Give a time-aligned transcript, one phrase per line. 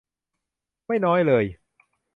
[0.87, 1.45] ไม่น้อยเลย